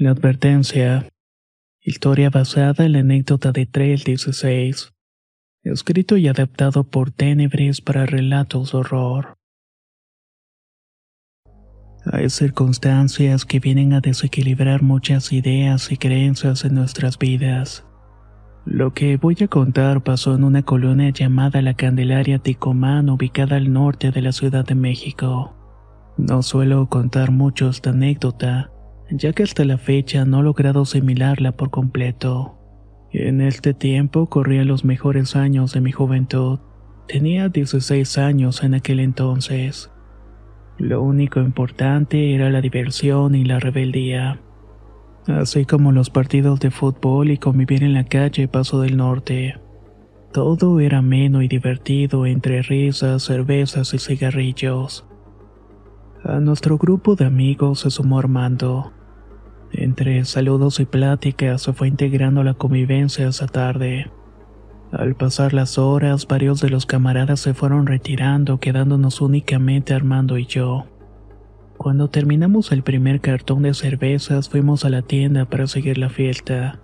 La 0.00 0.12
advertencia. 0.12 1.06
Historia 1.82 2.30
basada 2.30 2.86
en 2.86 2.92
la 2.92 3.00
anécdota 3.00 3.52
de 3.52 3.66
316. 3.66 4.94
Escrito 5.62 6.16
y 6.16 6.26
adaptado 6.26 6.84
por 6.84 7.10
Tenebris 7.10 7.82
para 7.82 8.06
relatos 8.06 8.72
de 8.72 8.78
horror. 8.78 9.36
Hay 12.10 12.30
circunstancias 12.30 13.44
que 13.44 13.60
vienen 13.60 13.92
a 13.92 14.00
desequilibrar 14.00 14.80
muchas 14.80 15.34
ideas 15.34 15.92
y 15.92 15.98
creencias 15.98 16.64
en 16.64 16.76
nuestras 16.76 17.18
vidas. 17.18 17.84
Lo 18.64 18.94
que 18.94 19.18
voy 19.18 19.36
a 19.42 19.48
contar 19.48 20.02
pasó 20.02 20.34
en 20.34 20.44
una 20.44 20.62
colonia 20.62 21.10
llamada 21.10 21.60
La 21.60 21.74
Candelaria 21.74 22.38
Ticomán, 22.38 23.10
ubicada 23.10 23.56
al 23.56 23.70
norte 23.70 24.12
de 24.12 24.22
la 24.22 24.32
Ciudad 24.32 24.64
de 24.64 24.76
México. 24.76 25.54
No 26.16 26.42
suelo 26.42 26.88
contar 26.88 27.32
mucho 27.32 27.68
esta 27.68 27.90
anécdota, 27.90 28.70
ya 29.10 29.32
que 29.32 29.42
hasta 29.42 29.64
la 29.64 29.78
fecha 29.78 30.24
no 30.24 30.40
he 30.40 30.42
logrado 30.42 30.82
asimilarla 30.82 31.52
por 31.52 31.70
completo. 31.70 32.56
En 33.12 33.40
este 33.40 33.74
tiempo 33.74 34.26
corría 34.26 34.64
los 34.64 34.84
mejores 34.84 35.34
años 35.34 35.72
de 35.72 35.80
mi 35.80 35.90
juventud. 35.90 36.60
Tenía 37.08 37.48
16 37.48 38.18
años 38.18 38.62
en 38.62 38.74
aquel 38.74 39.00
entonces. 39.00 39.90
Lo 40.78 41.02
único 41.02 41.40
importante 41.40 42.34
era 42.34 42.50
la 42.50 42.60
diversión 42.60 43.34
y 43.34 43.44
la 43.44 43.58
rebeldía. 43.58 44.40
Así 45.26 45.64
como 45.64 45.92
los 45.92 46.08
partidos 46.08 46.60
de 46.60 46.70
fútbol 46.70 47.30
y 47.30 47.38
convivir 47.38 47.82
en 47.82 47.94
la 47.94 48.04
calle 48.04 48.48
Paso 48.48 48.80
del 48.80 48.96
Norte. 48.96 49.56
Todo 50.32 50.78
era 50.78 50.98
ameno 50.98 51.42
y 51.42 51.48
divertido 51.48 52.24
entre 52.24 52.62
risas, 52.62 53.24
cervezas 53.24 53.92
y 53.92 53.98
cigarrillos. 53.98 55.04
A 56.22 56.38
nuestro 56.38 56.78
grupo 56.78 57.16
de 57.16 57.24
amigos 57.24 57.80
se 57.80 57.90
sumó 57.90 58.18
Armando. 58.20 58.92
Entre 59.72 60.24
saludos 60.24 60.80
y 60.80 60.84
pláticas 60.84 61.62
se 61.62 61.72
fue 61.72 61.88
integrando 61.88 62.42
la 62.42 62.54
convivencia 62.54 63.28
esa 63.28 63.46
tarde. 63.46 64.10
Al 64.92 65.14
pasar 65.14 65.54
las 65.54 65.78
horas, 65.78 66.26
varios 66.26 66.60
de 66.60 66.70
los 66.70 66.84
camaradas 66.84 67.40
se 67.40 67.54
fueron 67.54 67.86
retirando, 67.86 68.58
quedándonos 68.58 69.20
únicamente 69.20 69.94
Armando 69.94 70.36
y 70.36 70.46
yo. 70.46 70.86
Cuando 71.76 72.10
terminamos 72.10 72.72
el 72.72 72.82
primer 72.82 73.20
cartón 73.20 73.62
de 73.62 73.72
cervezas, 73.72 74.48
fuimos 74.48 74.84
a 74.84 74.90
la 74.90 75.02
tienda 75.02 75.44
para 75.44 75.68
seguir 75.68 75.96
la 75.96 76.10
fiesta. 76.10 76.80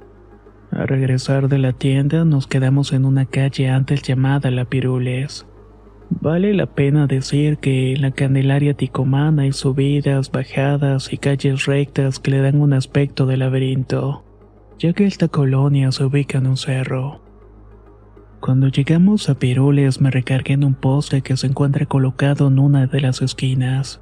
Al 0.71 0.87
regresar 0.87 1.49
de 1.49 1.59
la 1.59 1.73
tienda, 1.73 2.25
nos 2.25 2.47
quedamos 2.47 2.93
en 2.93 3.05
una 3.05 3.27
calle 3.27 3.69
antes 3.69 4.03
llamada 4.03 4.51
La 4.51 4.65
Pirules. 4.65 5.47
Vale 6.09 6.55
la 6.55 6.67
pena 6.67 7.07
decir 7.07 7.59
que 7.59 7.97
la 7.99 8.13
Candelaria 8.13 8.75
Ticomana 8.75 9.43
hay 9.43 9.53
subidas, 9.53 10.31
bajadas 10.31 11.13
y 11.13 11.19
calles 11.19 11.67
rectas 11.67 12.21
que 12.21 12.31
le 12.31 12.41
dan 12.41 12.61
un 12.61 12.73
aspecto 12.73 13.27
de 13.27 13.37
laberinto, 13.37 14.25
ya 14.79 14.93
que 14.93 15.05
esta 15.05 15.29
colonia 15.29 15.91
se 15.91 16.05
ubica 16.05 16.39
en 16.39 16.47
un 16.47 16.57
cerro. 16.57 17.23
Cuando 18.41 18.69
llegamos 18.69 19.29
a 19.29 19.37
Pirules 19.37 20.01
me 20.01 20.11
recargué 20.11 20.55
en 20.55 20.63
un 20.63 20.75
poste 20.75 21.23
que 21.23 21.37
se 21.37 21.49
encuentra 21.49 21.87
colocado 21.87 22.47
en 22.47 22.61
una 22.61 22.87
de 22.87 23.01
las 23.01 23.21
esquinas. 23.21 24.01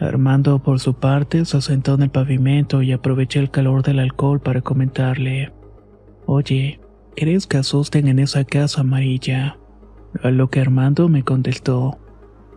Armando 0.00 0.58
por 0.60 0.80
su 0.80 0.94
parte 0.94 1.44
se 1.44 1.60
sentó 1.60 1.94
en 1.94 2.02
el 2.02 2.10
pavimento 2.10 2.82
y 2.82 2.90
aproveché 2.90 3.38
el 3.38 3.50
calor 3.52 3.84
del 3.84 4.00
alcohol 4.00 4.40
para 4.40 4.62
comentarle. 4.62 5.52
Oye, 6.26 6.80
¿crees 7.14 7.46
que 7.46 7.58
asusten 7.58 8.08
en 8.08 8.18
esa 8.18 8.44
casa 8.44 8.80
amarilla? 8.80 9.58
A 10.20 10.30
lo 10.30 10.50
que 10.50 10.60
Armando 10.60 11.08
me 11.08 11.22
contestó. 11.22 11.98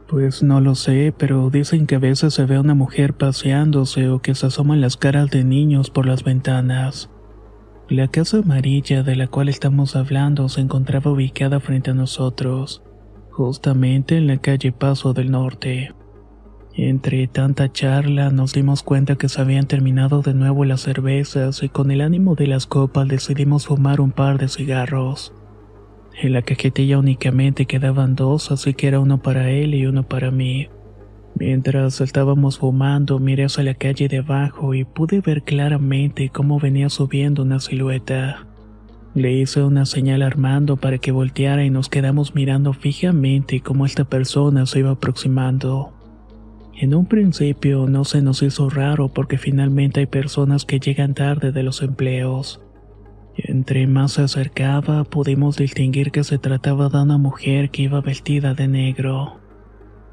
Pues 0.08 0.44
no 0.44 0.62
lo 0.62 0.76
sé, 0.76 1.14
pero 1.18 1.50
dicen 1.50 1.88
que 1.88 1.96
a 1.96 2.00
veces 2.00 2.34
se 2.34 2.46
ve 2.46 2.60
una 2.60 2.76
mujer 2.76 3.14
paseándose 3.14 4.10
o 4.10 4.20
que 4.20 4.36
se 4.36 4.48
asoman 4.48 4.82
las 4.82 4.98
caras 4.98 5.32
de 5.32 5.44
niños 5.44 5.90
por 5.90 6.06
las 6.06 6.24
ventanas. 6.24 7.10
La 7.90 8.08
casa 8.08 8.40
amarilla 8.40 9.04
de 9.04 9.16
la 9.16 9.28
cual 9.28 9.50
estamos 9.50 9.96
hablando 9.96 10.50
se 10.50 10.62
encontraba 10.62 11.12
ubicada 11.12 11.60
frente 11.60 11.92
a 11.92 11.94
nosotros, 11.94 12.84
justamente 13.32 14.18
en 14.18 14.28
la 14.28 14.38
calle 14.38 14.72
Paso 14.72 15.14
del 15.14 15.32
Norte. 15.32 15.94
Entre 16.74 17.28
tanta 17.28 17.72
charla 17.72 18.32
nos 18.32 18.54
dimos 18.54 18.84
cuenta 18.84 19.16
que 19.16 19.30
se 19.30 19.40
habían 19.40 19.66
terminado 19.66 20.22
de 20.22 20.34
nuevo 20.34 20.66
las 20.66 20.82
cervezas 20.82 21.64
y 21.64 21.70
con 21.70 21.90
el 21.90 22.02
ánimo 22.02 22.36
de 22.36 22.48
las 22.48 22.68
copas 22.68 23.08
decidimos 23.08 23.68
fumar 23.68 24.02
un 24.02 24.12
par 24.12 24.40
de 24.40 24.50
cigarros. 24.50 25.34
En 26.22 26.32
la 26.32 26.42
cajetilla 26.42 26.98
únicamente 26.98 27.66
quedaban 27.66 28.16
dos, 28.16 28.52
así 28.52 28.74
que 28.74 28.88
era 28.88 29.00
uno 29.00 29.22
para 29.22 29.50
él 29.50 29.76
y 29.76 29.86
uno 29.86 30.04
para 30.04 30.32
mí. 30.32 30.70
Mientras 31.38 32.00
estábamos 32.00 32.60
fumando, 32.60 33.20
miré 33.20 33.44
hacia 33.44 33.64
la 33.64 33.74
calle 33.74 34.08
de 34.08 34.20
abajo 34.20 34.74
y 34.74 34.86
pude 34.86 35.20
ver 35.20 35.44
claramente 35.44 36.30
cómo 36.30 36.58
venía 36.60 36.90
subiendo 36.90 37.44
una 37.44 37.60
silueta. 37.60 38.48
Le 39.14 39.34
hice 39.34 39.62
una 39.64 39.86
señal 39.86 40.22
a 40.22 40.28
Armando 40.28 40.78
para 40.78 40.98
que 40.98 41.12
volteara 41.12 41.66
y 41.66 41.70
nos 41.70 41.90
quedamos 41.90 42.36
mirando 42.36 42.72
fijamente 42.72 43.60
cómo 43.60 43.86
esta 43.86 44.06
persona 44.06 44.66
se 44.66 44.80
iba 44.80 44.92
aproximando. 44.92 45.94
En 46.78 46.96
un 46.96 47.06
principio 47.06 47.88
no 47.88 48.06
se 48.06 48.22
nos 48.22 48.42
hizo 48.42 48.70
raro 48.70 49.10
porque 49.10 49.38
finalmente 49.38 50.02
hay 50.02 50.06
personas 50.06 50.66
que 50.66 50.80
llegan 50.80 51.14
tarde 51.14 51.52
de 51.52 51.64
los 51.64 51.82
empleos. 51.82 52.62
Entre 53.38 53.86
más 53.86 54.14
se 54.14 54.22
acercaba, 54.22 55.04
pudimos 55.04 55.58
distinguir 55.58 56.12
que 56.12 56.24
se 56.24 56.38
trataba 56.38 56.88
de 56.90 57.02
una 57.02 57.18
mujer 57.18 57.70
que 57.70 57.84
iba 57.84 58.00
vestida 58.00 58.54
de 58.54 58.68
negro. 58.68 59.40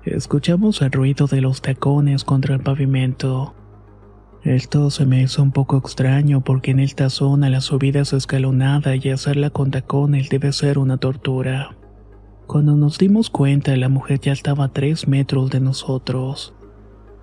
Escuchamos 0.05 0.83
el 0.83 0.91
ruido 0.91 1.29
de 1.29 1.41
los 1.41 1.63
tacones 1.63 2.25
contra 2.25 2.55
el 2.55 2.61
pavimento. 2.61 3.55
Esto 4.43 4.91
se 4.91 5.07
me 5.07 5.23
hizo 5.23 5.41
un 5.41 5.53
poco 5.53 5.79
extraño 5.79 6.41
porque 6.41 6.73
en 6.73 6.81
esta 6.81 7.11
zona 7.11 7.49
la 7.49 7.61
subida 7.61 8.01
es 8.01 8.13
escalonada 8.13 8.97
y 8.97 9.09
hacerla 9.11 9.51
con 9.51 9.71
tacones 9.71 10.29
debe 10.29 10.53
ser 10.53 10.79
una 10.79 10.97
tortura. 10.97 11.77
Cuando 12.49 12.75
nos 12.75 12.99
dimos 12.99 13.31
cuenta, 13.31 13.77
la 13.77 13.89
mujer 13.89 14.19
ya 14.19 14.33
estaba 14.33 14.65
a 14.65 14.73
tres 14.73 15.07
metros 15.07 15.51
de 15.51 15.61
nosotros. 15.61 16.55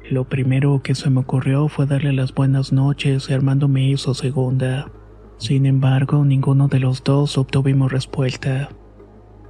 Lo 0.10 0.30
primero 0.30 0.82
que 0.82 0.96
se 0.96 1.10
me 1.10 1.20
ocurrió 1.20 1.68
fue 1.68 1.86
darle 1.86 2.14
las 2.14 2.34
buenas 2.34 2.72
noches 2.72 3.30
y 3.30 3.34
Armando 3.34 3.68
me 3.68 3.90
hizo 3.90 4.14
segunda. 4.14 4.90
Sin 5.40 5.66
embargo, 5.66 6.26
ninguno 6.26 6.68
de 6.68 6.80
los 6.80 7.02
dos 7.04 7.38
obtuvimos 7.38 7.94
respuesta. 7.94 8.70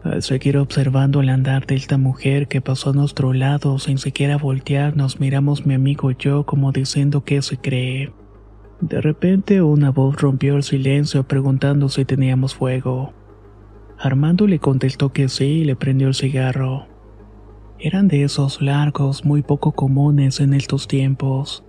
Al 0.04 0.22
seguir 0.22 0.58
observando 0.58 1.20
el 1.20 1.30
andar 1.30 1.66
de 1.66 1.76
esta 1.76 1.98
mujer 1.98 2.48
que 2.48 2.62
pasó 2.62 2.92
a 2.92 2.94
nuestro 2.94 3.34
lado 3.34 3.80
sin 3.80 3.98
siquiera 3.98 4.38
voltear, 4.38 4.96
nos 4.96 5.20
miramos 5.20 5.66
mi 5.66 5.74
amigo 5.74 6.12
y 6.12 6.16
yo 6.18 6.46
como 6.46 6.72
diciendo 6.72 7.24
que 7.24 7.42
se 7.42 7.58
cree. 7.58 8.14
De 8.80 9.02
repente 9.02 9.64
una 9.64 9.90
voz 9.90 10.16
rompió 10.16 10.56
el 10.56 10.64
silencio 10.64 11.24
preguntando 11.24 11.90
si 11.90 12.06
teníamos 12.06 12.54
fuego. 12.54 13.12
Armando 13.98 14.46
le 14.46 14.60
contestó 14.60 15.12
que 15.12 15.28
sí 15.28 15.46
y 15.46 15.66
le 15.66 15.76
prendió 15.76 16.08
el 16.08 16.14
cigarro. 16.14 16.86
Eran 17.80 18.08
de 18.08 18.24
esos 18.24 18.62
largos 18.62 19.26
muy 19.26 19.42
poco 19.42 19.72
comunes 19.72 20.40
en 20.40 20.54
estos 20.54 20.88
tiempos. 20.88 21.66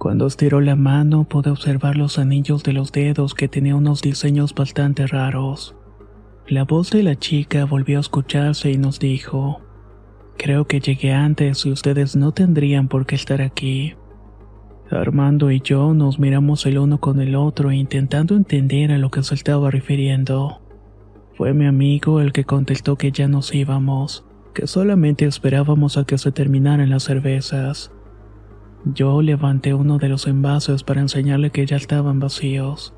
Cuando 0.00 0.26
estiró 0.26 0.62
la 0.62 0.76
mano 0.76 1.24
pude 1.24 1.50
observar 1.50 1.98
los 1.98 2.18
anillos 2.18 2.62
de 2.62 2.72
los 2.72 2.90
dedos 2.90 3.34
que 3.34 3.48
tenían 3.48 3.76
unos 3.76 4.00
diseños 4.00 4.54
bastante 4.54 5.06
raros. 5.06 5.76
La 6.48 6.64
voz 6.64 6.88
de 6.90 7.02
la 7.02 7.16
chica 7.16 7.66
volvió 7.66 7.98
a 7.98 8.00
escucharse 8.00 8.70
y 8.70 8.78
nos 8.78 8.98
dijo, 8.98 9.60
Creo 10.38 10.66
que 10.66 10.80
llegué 10.80 11.12
antes 11.12 11.66
y 11.66 11.70
ustedes 11.70 12.16
no 12.16 12.32
tendrían 12.32 12.88
por 12.88 13.04
qué 13.04 13.14
estar 13.14 13.42
aquí. 13.42 13.92
Armando 14.90 15.50
y 15.50 15.60
yo 15.60 15.92
nos 15.92 16.18
miramos 16.18 16.64
el 16.64 16.78
uno 16.78 16.98
con 16.98 17.20
el 17.20 17.36
otro 17.36 17.70
intentando 17.70 18.36
entender 18.36 18.92
a 18.92 18.96
lo 18.96 19.10
que 19.10 19.22
se 19.22 19.34
estaba 19.34 19.70
refiriendo. 19.70 20.62
Fue 21.34 21.52
mi 21.52 21.66
amigo 21.66 22.22
el 22.22 22.32
que 22.32 22.44
contestó 22.44 22.96
que 22.96 23.12
ya 23.12 23.28
nos 23.28 23.54
íbamos, 23.54 24.24
que 24.54 24.66
solamente 24.66 25.26
esperábamos 25.26 25.98
a 25.98 26.04
que 26.04 26.16
se 26.16 26.32
terminaran 26.32 26.88
las 26.88 27.02
cervezas. 27.02 27.92
Yo 28.84 29.20
levanté 29.20 29.74
uno 29.74 29.98
de 29.98 30.08
los 30.08 30.26
envases 30.26 30.82
para 30.82 31.00
enseñarle 31.00 31.50
que 31.50 31.66
ya 31.66 31.76
estaban 31.76 32.18
vacíos, 32.18 32.94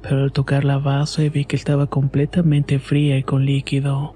pero 0.00 0.22
al 0.22 0.32
tocar 0.32 0.64
la 0.64 0.78
base 0.78 1.28
vi 1.28 1.44
que 1.44 1.56
estaba 1.56 1.86
completamente 1.86 2.78
fría 2.78 3.18
y 3.18 3.22
con 3.22 3.44
líquido. 3.44 4.14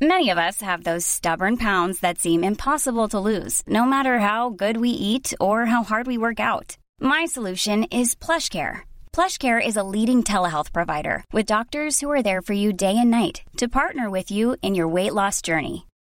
Many 0.00 0.28
of 0.28 0.38
us 0.38 0.60
have 0.60 0.84
those 0.84 1.06
stubborn 1.06 1.56
pounds 1.56 2.00
that 2.00 2.18
seem 2.18 2.44
impossible 2.44 3.08
to 3.08 3.18
lose, 3.18 3.62
no 3.66 3.86
matter 3.86 4.18
how 4.18 4.50
good 4.50 4.76
we 4.76 4.90
eat 4.90 5.32
or 5.40 5.64
how 5.66 5.82
hard 5.82 6.06
we 6.06 6.18
work 6.18 6.40
out. 6.40 6.76
My 7.00 7.24
solution 7.24 7.84
is 7.84 8.14
PlushCare. 8.14 8.82
PlushCare 9.14 9.64
is 9.64 9.76
a 9.78 9.82
leading 9.84 10.22
telehealth 10.22 10.72
provider 10.72 11.24
with 11.32 11.46
doctors 11.46 12.00
who 12.00 12.10
are 12.10 12.22
there 12.22 12.42
for 12.42 12.52
you 12.52 12.72
day 12.72 12.98
and 12.98 13.10
night 13.10 13.42
to 13.56 13.68
partner 13.68 14.10
with 14.10 14.30
you 14.30 14.56
in 14.60 14.74
your 14.74 14.88
weight 14.88 15.14
loss 15.14 15.40
journey. 15.40 15.86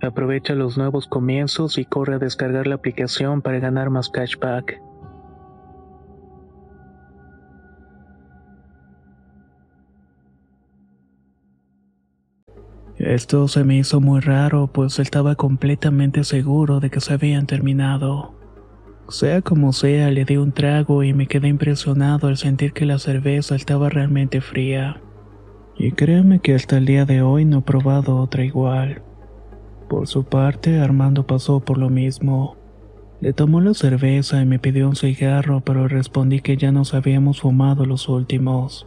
Aprovecha 0.00 0.54
los 0.54 0.78
nuevos 0.78 1.06
comienzos 1.08 1.76
y 1.76 1.84
corre 1.84 2.14
a 2.14 2.18
descargar 2.18 2.66
la 2.66 2.76
aplicación 2.76 3.42
para 3.42 3.58
ganar 3.58 3.90
más 3.90 4.08
cashback. 4.08 4.80
Esto 12.96 13.46
se 13.48 13.64
me 13.64 13.76
hizo 13.76 14.00
muy 14.00 14.20
raro, 14.20 14.68
pues 14.72 14.98
estaba 14.98 15.36
completamente 15.36 16.24
seguro 16.24 16.80
de 16.80 16.90
que 16.90 17.00
se 17.00 17.14
habían 17.14 17.46
terminado. 17.46 18.34
Sea 19.08 19.40
como 19.40 19.72
sea, 19.72 20.10
le 20.10 20.24
di 20.24 20.36
un 20.36 20.52
trago 20.52 21.02
y 21.02 21.14
me 21.14 21.26
quedé 21.26 21.48
impresionado 21.48 22.28
al 22.28 22.36
sentir 22.36 22.72
que 22.72 22.86
la 22.86 22.98
cerveza 22.98 23.54
estaba 23.54 23.88
realmente 23.88 24.40
fría. 24.40 25.00
Y 25.76 25.92
créeme 25.92 26.40
que 26.40 26.54
hasta 26.54 26.76
el 26.76 26.86
día 26.86 27.04
de 27.04 27.22
hoy 27.22 27.44
no 27.44 27.58
he 27.58 27.62
probado 27.62 28.16
otra 28.16 28.44
igual. 28.44 29.02
Por 29.88 30.06
su 30.06 30.24
parte, 30.24 30.80
Armando 30.80 31.26
pasó 31.26 31.60
por 31.60 31.78
lo 31.78 31.88
mismo. 31.88 32.56
Le 33.20 33.32
tomó 33.32 33.60
la 33.60 33.72
cerveza 33.72 34.40
y 34.42 34.46
me 34.46 34.58
pidió 34.58 34.88
un 34.88 34.96
cigarro, 34.96 35.62
pero 35.62 35.88
respondí 35.88 36.40
que 36.40 36.56
ya 36.56 36.72
nos 36.72 36.92
habíamos 36.94 37.40
fumado 37.40 37.86
los 37.86 38.08
últimos. 38.08 38.86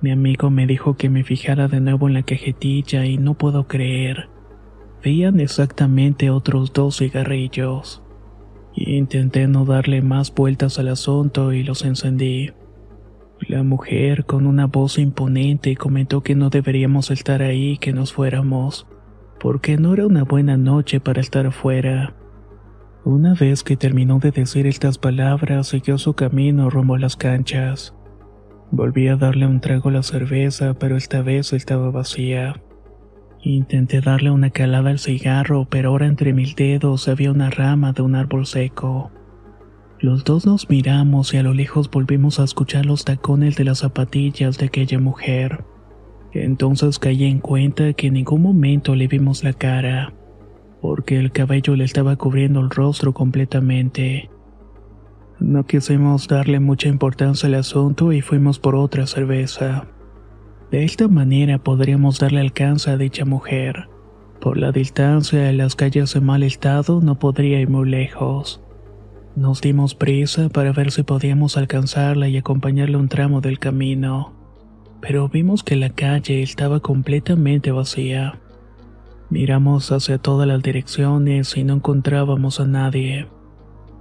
Mi 0.00 0.10
amigo 0.10 0.50
me 0.50 0.66
dijo 0.66 0.96
que 0.96 1.10
me 1.10 1.22
fijara 1.22 1.68
de 1.68 1.80
nuevo 1.80 2.08
en 2.08 2.14
la 2.14 2.22
cajetilla 2.22 3.04
y 3.04 3.18
no 3.18 3.34
puedo 3.34 3.68
creer. 3.68 4.30
Veían 5.04 5.38
exactamente 5.38 6.30
otros 6.30 6.72
dos 6.72 6.98
cigarrillos. 6.98 8.02
Intenté 8.74 9.46
no 9.46 9.64
darle 9.66 10.00
más 10.00 10.34
vueltas 10.34 10.78
al 10.78 10.88
asunto 10.88 11.52
y 11.52 11.62
los 11.62 11.84
encendí. 11.84 12.50
La 13.48 13.62
mujer, 13.62 14.24
con 14.24 14.46
una 14.46 14.66
voz 14.66 14.98
imponente, 14.98 15.76
comentó 15.76 16.22
que 16.22 16.34
no 16.34 16.48
deberíamos 16.48 17.10
estar 17.10 17.42
ahí, 17.42 17.76
que 17.78 17.92
nos 17.92 18.12
fuéramos, 18.12 18.86
porque 19.42 19.76
no 19.76 19.92
era 19.92 20.06
una 20.06 20.22
buena 20.22 20.56
noche 20.56 21.00
para 21.00 21.20
estar 21.20 21.46
afuera. 21.46 22.14
Una 23.04 23.34
vez 23.34 23.64
que 23.64 23.76
terminó 23.76 24.20
de 24.20 24.30
decir 24.30 24.68
estas 24.68 24.98
palabras, 24.98 25.66
siguió 25.66 25.98
su 25.98 26.14
camino 26.14 26.70
rumbo 26.70 26.94
a 26.94 27.00
las 27.00 27.16
canchas. 27.16 27.92
Volví 28.70 29.08
a 29.08 29.16
darle 29.16 29.48
un 29.48 29.60
trago 29.60 29.88
a 29.88 29.92
la 29.94 30.04
cerveza, 30.04 30.74
pero 30.74 30.96
esta 30.96 31.22
vez 31.22 31.52
estaba 31.52 31.90
vacía. 31.90 32.62
Intenté 33.42 34.00
darle 34.00 34.30
una 34.30 34.50
calada 34.50 34.90
al 34.90 35.00
cigarro, 35.00 35.66
pero 35.68 35.88
ahora 35.88 36.06
entre 36.06 36.32
mis 36.32 36.54
dedos 36.54 37.08
había 37.08 37.32
una 37.32 37.50
rama 37.50 37.92
de 37.92 38.02
un 38.02 38.14
árbol 38.14 38.46
seco. 38.46 39.10
Los 39.98 40.22
dos 40.22 40.46
nos 40.46 40.70
miramos 40.70 41.34
y 41.34 41.38
a 41.38 41.42
lo 41.42 41.52
lejos 41.52 41.90
volvimos 41.90 42.38
a 42.38 42.44
escuchar 42.44 42.86
los 42.86 43.04
tacones 43.04 43.56
de 43.56 43.64
las 43.64 43.78
zapatillas 43.78 44.56
de 44.58 44.66
aquella 44.66 45.00
mujer. 45.00 45.64
Entonces 46.32 46.98
caí 46.98 47.24
en 47.24 47.40
cuenta 47.40 47.92
que 47.92 48.06
en 48.06 48.14
ningún 48.14 48.42
momento 48.42 48.94
le 48.94 49.06
vimos 49.06 49.44
la 49.44 49.52
cara, 49.52 50.14
porque 50.80 51.18
el 51.18 51.30
cabello 51.30 51.76
le 51.76 51.84
estaba 51.84 52.16
cubriendo 52.16 52.60
el 52.60 52.70
rostro 52.70 53.12
completamente. 53.12 54.30
No 55.38 55.66
quisimos 55.66 56.28
darle 56.28 56.60
mucha 56.60 56.88
importancia 56.88 57.48
al 57.48 57.56
asunto 57.56 58.12
y 58.12 58.20
fuimos 58.20 58.58
por 58.58 58.76
otra 58.76 59.06
cerveza. 59.06 59.86
De 60.70 60.84
esta 60.84 61.08
manera 61.08 61.58
podríamos 61.58 62.18
darle 62.18 62.40
alcance 62.40 62.90
a 62.90 62.96
dicha 62.96 63.24
mujer. 63.24 63.88
Por 64.40 64.56
la 64.56 64.72
distancia 64.72 65.50
en 65.50 65.58
las 65.58 65.76
calles 65.76 66.16
en 66.16 66.24
mal 66.24 66.42
estado 66.42 67.00
no 67.00 67.18
podría 67.18 67.60
ir 67.60 67.68
muy 67.68 67.88
lejos. 67.90 68.62
Nos 69.36 69.60
dimos 69.60 69.94
prisa 69.94 70.48
para 70.48 70.72
ver 70.72 70.90
si 70.90 71.02
podíamos 71.02 71.56
alcanzarla 71.56 72.28
y 72.28 72.36
acompañarle 72.38 72.96
un 72.96 73.08
tramo 73.08 73.40
del 73.40 73.58
camino, 73.58 74.41
pero 75.02 75.28
vimos 75.28 75.64
que 75.64 75.74
la 75.74 75.90
calle 75.90 76.42
estaba 76.42 76.78
completamente 76.78 77.72
vacía. 77.72 78.38
Miramos 79.30 79.90
hacia 79.90 80.18
todas 80.18 80.46
las 80.46 80.62
direcciones 80.62 81.56
y 81.56 81.64
no 81.64 81.74
encontrábamos 81.74 82.60
a 82.60 82.66
nadie. 82.66 83.26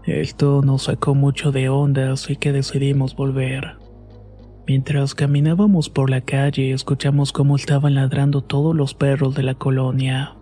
Esto 0.05 0.62
nos 0.63 0.84
sacó 0.84 1.15
mucho 1.15 1.51
de 1.51 1.70
onda, 1.70 2.12
así 2.12 2.36
que 2.36 2.51
decidimos 2.51 3.15
volver. 3.15 3.77
Mientras 4.67 5.15
caminábamos 5.15 5.89
por 5.89 6.12
la 6.12 6.22
calle, 6.22 6.72
escuchamos 6.72 7.34
cómo 7.34 7.55
estaban 7.55 7.96
ladrando 7.96 8.41
todos 8.41 8.75
los 8.75 8.93
perros 8.93 9.34
de 9.34 9.43
la 9.43 9.55
colonia. 9.55 10.36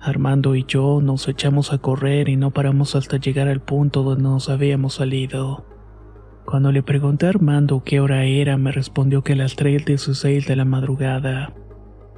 Armando 0.00 0.56
y 0.56 0.64
yo 0.66 1.00
nos 1.02 1.28
echamos 1.28 1.70
a 1.72 1.78
correr 1.78 2.30
y 2.30 2.36
no 2.36 2.50
paramos 2.50 2.96
hasta 2.96 3.18
llegar 3.18 3.48
al 3.48 3.60
punto 3.60 4.02
donde 4.02 4.22
nos 4.22 4.48
habíamos 4.48 4.94
salido. 4.94 5.66
Cuando 6.44 6.72
le 6.72 6.82
pregunté 6.82 7.26
a 7.26 7.30
Armando 7.30 7.82
qué 7.84 8.00
hora 8.00 8.24
era, 8.24 8.56
me 8.58 8.72
respondió 8.72 9.22
que 9.22 9.34
a 9.34 9.36
las 9.36 9.56
3.16 9.56 10.46
de 10.46 10.56
la 10.56 10.64
madrugada. 10.64 11.54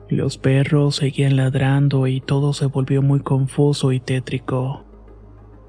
Los 0.08 0.38
perros 0.38 0.96
seguían 0.96 1.36
ladrando 1.36 2.06
y 2.06 2.20
todo 2.20 2.52
se 2.52 2.66
volvió 2.66 3.02
muy 3.02 3.20
confuso 3.20 3.92
y 3.92 4.00
tétrico. 4.00 4.84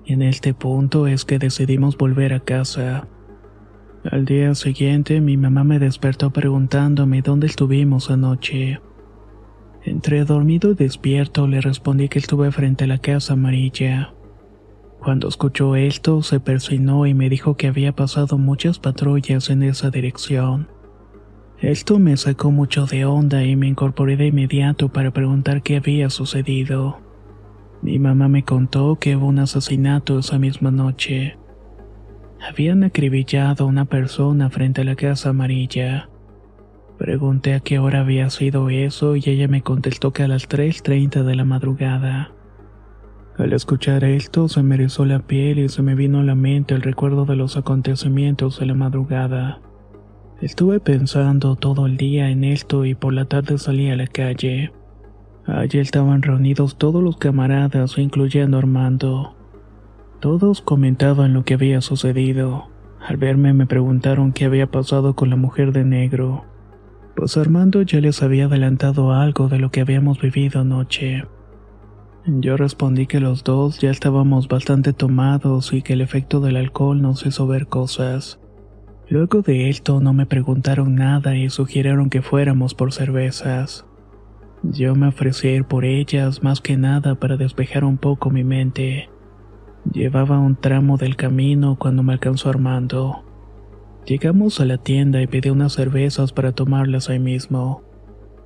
En 0.06 0.22
este 0.22 0.54
punto 0.54 1.08
es 1.08 1.26
que 1.26 1.40
decidimos 1.40 1.98
volver 1.98 2.34
a 2.34 2.40
casa. 2.40 3.08
Al 4.10 4.26
día 4.26 4.54
siguiente 4.56 5.22
mi 5.22 5.36
mamá 5.36 5.64
me 5.64 5.80
despertó 5.80 6.32
preguntándome 6.32 7.22
dónde 7.22 7.48
estuvimos 7.48 8.12
anoche. 8.12 8.80
Entre 9.84 10.26
dormido 10.26 10.72
y 10.72 10.76
despierto 10.76 11.48
le 11.48 11.62
respondí 11.62 12.10
que 12.10 12.18
estuve 12.18 12.52
frente 12.52 12.86
a 12.86 12.88
la 12.88 12.98
casa 12.98 13.34
amarilla. 13.34 14.15
Cuando 15.06 15.28
escuchó 15.28 15.76
esto 15.76 16.24
se 16.24 16.40
persinó 16.40 17.06
y 17.06 17.14
me 17.14 17.30
dijo 17.30 17.56
que 17.56 17.68
había 17.68 17.92
pasado 17.92 18.40
muchas 18.40 18.80
patrullas 18.80 19.52
en 19.52 19.62
esa 19.62 19.92
dirección. 19.92 20.68
Esto 21.60 22.00
me 22.00 22.18
sacó 22.18 22.50
mucho 22.50 22.88
de 22.88 23.06
onda 23.06 23.44
y 23.44 23.56
me 23.56 23.68
incorporé 23.68 24.18
de 24.18 24.26
inmediato 24.26 24.90
para 24.90 25.12
preguntar 25.12 25.62
qué 25.62 25.76
había 25.78 26.10
sucedido. 26.10 27.02
Mi 27.84 28.00
mamá 28.00 28.30
me 28.30 28.42
contó 28.42 28.96
que 28.96 29.16
hubo 29.16 29.28
un 29.28 29.38
asesinato 29.38 30.18
esa 30.18 30.40
misma 30.40 30.72
noche. 30.72 31.38
Habían 32.42 32.84
acribillado 32.84 33.66
a 33.66 33.68
una 33.68 33.86
persona 33.86 34.50
frente 34.50 34.82
a 34.82 34.86
la 34.86 34.96
casa 34.96 35.30
amarilla. 35.30 36.10
Pregunté 36.98 37.54
a 37.54 37.60
qué 37.60 37.78
hora 37.78 38.00
había 38.00 38.32
sido 38.32 38.72
eso 38.72 39.16
y 39.16 39.22
ella 39.28 39.48
me 39.48 39.62
contestó 39.62 40.14
que 40.14 40.24
a 40.24 40.28
las 40.28 40.50
3.30 40.50 41.22
de 41.22 41.36
la 41.36 41.46
madrugada. 41.46 42.32
Al 43.38 43.52
escuchar 43.52 44.06
esto 44.06 44.48
se 44.48 44.64
me 44.64 44.76
erizó 44.76 45.04
la 45.04 45.20
piel 45.20 45.60
y 45.60 45.68
se 45.68 45.82
me 45.82 45.94
vino 45.94 46.20
a 46.20 46.24
la 46.24 46.36
mente 46.36 46.74
el 46.74 46.82
recuerdo 46.82 47.26
de 47.26 47.36
los 47.36 47.58
acontecimientos 47.58 48.60
de 48.60 48.66
la 48.66 48.76
madrugada. 48.76 49.60
Estuve 50.42 50.80
pensando 50.80 51.58
todo 51.58 51.86
el 51.86 51.98
día 51.98 52.30
en 52.30 52.46
esto 52.46 52.86
y 52.86 52.96
por 52.96 53.12
la 53.14 53.26
tarde 53.26 53.58
salí 53.58 53.90
a 53.90 53.98
la 53.98 54.08
calle. 54.08 54.72
Allí 55.46 55.80
estaban 55.80 56.22
reunidos 56.22 56.78
todos 56.78 57.04
los 57.04 57.18
camaradas, 57.18 57.98
incluyendo 57.98 58.58
Armando. 58.58 59.36
Todos 60.22 60.62
comentaban 60.62 61.34
lo 61.34 61.44
que 61.44 61.56
había 61.56 61.82
sucedido. 61.82 62.70
Al 63.06 63.18
verme 63.18 63.54
me 63.54 63.66
preguntaron 63.66 64.32
qué 64.32 64.46
había 64.46 64.72
pasado 64.72 65.14
con 65.14 65.30
la 65.30 65.36
mujer 65.36 65.74
de 65.74 65.84
negro. 65.84 66.46
Pues 67.18 67.36
Armando 67.36 67.82
ya 67.82 68.00
les 68.00 68.24
había 68.24 68.46
adelantado 68.46 69.12
algo 69.12 69.50
de 69.50 69.60
lo 69.60 69.72
que 69.72 69.82
habíamos 69.82 70.22
vivido 70.22 70.62
anoche. 70.62 71.26
Yo 72.28 72.58
respondí 72.58 73.06
que 73.06 73.20
los 73.20 73.44
dos 73.44 73.80
ya 73.80 73.92
estábamos 73.92 74.48
bastante 74.48 74.94
tomados 74.94 75.74
y 75.74 75.84
que 75.84 75.94
el 75.94 76.02
efecto 76.02 76.40
del 76.40 76.58
alcohol 76.58 77.00
nos 77.00 77.24
hizo 77.24 77.46
ver 77.46 77.68
cosas. 77.68 78.40
Luego 79.08 79.44
de 79.44 79.70
esto 79.70 80.00
no 80.00 80.12
me 80.12 80.26
preguntaron 80.26 80.96
nada 80.96 81.38
y 81.38 81.52
sugirieron 81.52 82.10
que 82.10 82.24
fuéramos 82.24 82.74
por 82.74 82.94
cervezas. 82.94 83.86
Yo 84.64 84.96
me 84.96 85.10
ofrecí 85.10 85.50
a 85.50 85.52
ir 85.52 85.66
por 85.66 85.86
ellas 85.86 86.42
más 86.42 86.62
que 86.62 86.78
nada 86.78 87.14
para 87.14 87.38
despejar 87.38 87.84
un 87.84 88.00
poco 88.00 88.32
mi 88.32 88.44
mente. 88.44 89.10
Llevaba 89.94 90.40
un 90.40 90.56
tramo 90.56 90.98
del 90.98 91.16
camino 91.16 91.78
cuando 91.78 92.02
me 92.02 92.14
alcanzó 92.14 92.50
Armando. 92.50 93.24
Llegamos 94.08 94.60
a 94.60 94.66
la 94.66 94.80
tienda 94.80 95.22
y 95.22 95.28
pedí 95.28 95.52
unas 95.52 95.74
cervezas 95.74 96.34
para 96.34 96.54
tomarlas 96.54 97.08
ahí 97.12 97.20
mismo. 97.20 97.84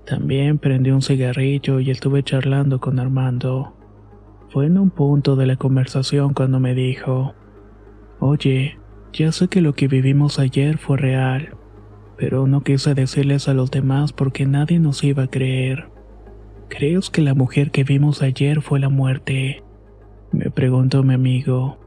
También 0.10 0.58
prendí 0.58 0.90
un 0.90 1.04
cigarrillo 1.04 1.80
y 1.80 1.92
estuve 1.92 2.24
charlando 2.24 2.80
con 2.80 2.98
Armando. 2.98 3.76
Fue 4.50 4.66
en 4.66 4.80
un 4.80 4.90
punto 4.90 5.36
de 5.36 5.46
la 5.46 5.56
conversación 5.56 6.34
cuando 6.34 6.60
me 6.60 6.74
dijo, 6.74 7.36
Oye, 8.20 8.80
ya 9.14 9.32
sé 9.32 9.50
que 9.50 9.62
lo 9.62 9.74
que 9.74 9.88
vivimos 9.88 10.40
ayer 10.40 10.80
fue 10.80 10.98
real, 10.98 11.50
pero 12.18 12.48
no 12.48 12.62
quise 12.62 12.96
decirles 12.96 13.48
a 13.48 13.54
los 13.54 13.70
demás 13.70 14.12
porque 14.12 14.48
nadie 14.48 14.80
nos 14.80 15.04
iba 15.04 15.24
a 15.24 15.28
creer. 15.28 15.90
¿Crees 16.70 17.12
que 17.12 17.22
la 17.22 17.36
mujer 17.36 17.70
que 17.70 17.84
vimos 17.84 18.24
ayer 18.24 18.62
fue 18.62 18.80
la 18.80 18.90
muerte? 18.90 19.62
Me 20.32 20.50
preguntó 20.50 21.04
mi 21.04 21.14
amigo. 21.14 21.78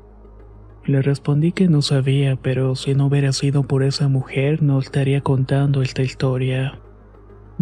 Le 0.84 1.02
respondí 1.02 1.50
que 1.50 1.66
no 1.66 1.82
sabía, 1.82 2.36
pero 2.36 2.76
si 2.76 2.94
no 2.94 3.06
hubiera 3.06 3.32
sido 3.32 3.64
por 3.64 3.82
esa 3.82 4.06
mujer 4.06 4.62
no 4.62 4.78
estaría 4.78 5.22
contando 5.22 5.82
esta 5.82 6.02
historia. 6.02 6.81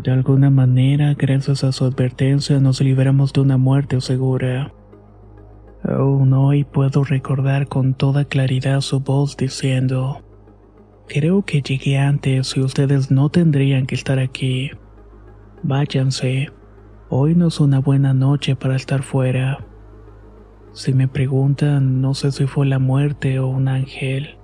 De 0.03 0.13
alguna 0.13 0.49
manera, 0.49 1.13
gracias 1.13 1.63
a 1.63 1.73
su 1.73 1.85
advertencia, 1.85 2.59
nos 2.59 2.81
libramos 2.81 3.35
de 3.35 3.43
una 3.43 3.59
muerte 3.59 4.01
segura. 4.01 4.73
Aún 5.85 6.33
hoy 6.33 6.65
puedo 6.65 7.05
recordar 7.05 7.69
con 7.69 7.93
toda 7.93 8.25
claridad 8.25 8.81
su 8.81 9.01
voz 9.01 9.37
diciendo, 9.37 10.23
Creo 11.07 11.43
que 11.43 11.61
llegué 11.61 11.99
antes 11.99 12.57
y 12.57 12.61
ustedes 12.61 13.11
no 13.11 13.29
tendrían 13.29 13.85
que 13.85 13.95
estar 13.95 14.19
aquí. 14.19 14.71
Váyanse, 15.63 16.49
hoy 17.11 17.35
no 17.35 17.49
es 17.49 17.61
una 17.61 17.81
buena 17.81 18.15
noche 18.15 18.57
para 18.57 18.77
estar 18.77 19.03
fuera. 19.03 19.67
Si 20.73 20.95
me 20.95 21.09
preguntan, 21.09 22.01
no 22.01 22.15
sé 22.15 22.33
si 22.33 22.47
fue 22.47 22.65
la 22.65 22.79
muerte 22.79 23.39
o 23.39 23.49
un 23.49 23.69
ángel. 23.69 24.40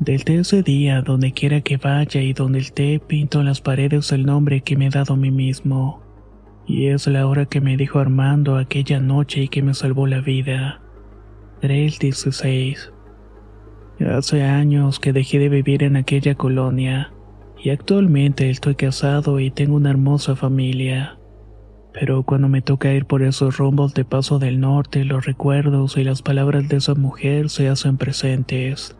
Desde 0.00 0.40
ese 0.40 0.62
día, 0.62 1.02
donde 1.02 1.32
quiera 1.32 1.60
que 1.60 1.76
vaya 1.76 2.20
y 2.20 2.32
donde 2.32 2.58
esté, 2.58 2.98
pinto 2.98 3.40
en 3.40 3.46
las 3.46 3.60
paredes 3.60 4.10
el 4.12 4.26
nombre 4.26 4.60
que 4.60 4.76
me 4.76 4.86
he 4.86 4.90
dado 4.90 5.14
a 5.14 5.16
mí 5.16 5.30
mismo. 5.30 6.02
Y 6.66 6.86
es 6.86 7.06
la 7.06 7.26
hora 7.26 7.46
que 7.46 7.60
me 7.60 7.76
dijo 7.76 8.00
Armando 8.00 8.56
aquella 8.56 8.98
noche 8.98 9.42
y 9.42 9.48
que 9.48 9.62
me 9.62 9.72
salvó 9.72 10.06
la 10.06 10.20
vida. 10.20 10.80
316. 11.60 12.92
Hace 14.00 14.42
años 14.42 14.98
que 14.98 15.12
dejé 15.12 15.38
de 15.38 15.48
vivir 15.48 15.84
en 15.84 15.96
aquella 15.96 16.34
colonia 16.34 17.12
y 17.62 17.70
actualmente 17.70 18.50
estoy 18.50 18.74
casado 18.74 19.38
y 19.38 19.50
tengo 19.50 19.76
una 19.76 19.90
hermosa 19.90 20.34
familia. 20.34 21.18
Pero 21.92 22.24
cuando 22.24 22.48
me 22.48 22.60
toca 22.60 22.92
ir 22.92 23.06
por 23.06 23.22
esos 23.22 23.56
rumbos 23.56 23.94
de 23.94 24.04
Paso 24.04 24.40
del 24.40 24.58
Norte, 24.58 25.04
los 25.04 25.24
recuerdos 25.24 25.96
y 25.96 26.02
las 26.02 26.22
palabras 26.22 26.68
de 26.68 26.78
esa 26.78 26.94
mujer 26.94 27.48
se 27.48 27.68
hacen 27.68 27.96
presentes. 27.96 28.96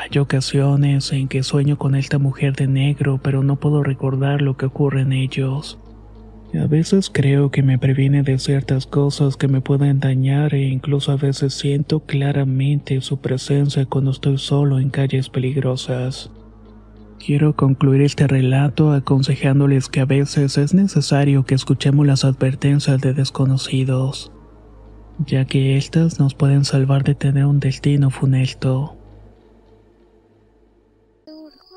Hay 0.00 0.16
ocasiones 0.20 1.12
en 1.12 1.26
que 1.26 1.42
sueño 1.42 1.76
con 1.76 1.96
esta 1.96 2.18
mujer 2.18 2.54
de 2.54 2.68
negro, 2.68 3.18
pero 3.20 3.42
no 3.42 3.56
puedo 3.56 3.82
recordar 3.82 4.42
lo 4.42 4.56
que 4.56 4.66
ocurre 4.66 5.00
en 5.00 5.12
ellos. 5.12 5.76
A 6.54 6.68
veces 6.68 7.10
creo 7.12 7.50
que 7.50 7.64
me 7.64 7.78
previene 7.78 8.22
de 8.22 8.38
ciertas 8.38 8.86
cosas 8.86 9.36
que 9.36 9.48
me 9.48 9.60
pueden 9.60 9.98
dañar 9.98 10.54
e 10.54 10.68
incluso 10.68 11.10
a 11.10 11.16
veces 11.16 11.52
siento 11.52 11.98
claramente 12.00 13.00
su 13.00 13.20
presencia 13.20 13.86
cuando 13.86 14.12
estoy 14.12 14.38
solo 14.38 14.78
en 14.78 14.90
calles 14.90 15.28
peligrosas. 15.30 16.30
Quiero 17.18 17.56
concluir 17.56 18.02
este 18.02 18.28
relato 18.28 18.92
aconsejándoles 18.92 19.88
que 19.88 20.00
a 20.00 20.04
veces 20.04 20.58
es 20.58 20.74
necesario 20.74 21.44
que 21.44 21.56
escuchemos 21.56 22.06
las 22.06 22.24
advertencias 22.24 23.00
de 23.00 23.14
desconocidos, 23.14 24.30
ya 25.26 25.44
que 25.44 25.76
éstas 25.76 26.20
nos 26.20 26.36
pueden 26.36 26.64
salvar 26.64 27.02
de 27.02 27.16
tener 27.16 27.46
un 27.46 27.58
destino 27.58 28.10
funesto. 28.10 28.97